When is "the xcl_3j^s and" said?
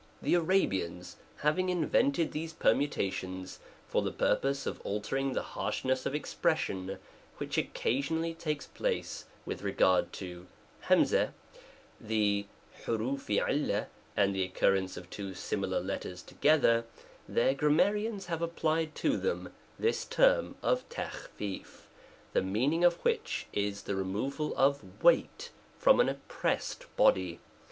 12.01-14.35